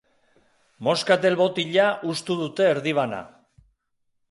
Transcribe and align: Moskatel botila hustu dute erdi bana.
Moskatel 0.87 1.37
botila 1.43 1.85
hustu 2.09 2.39
dute 2.41 2.69
erdi 2.73 2.97
bana. 3.03 3.21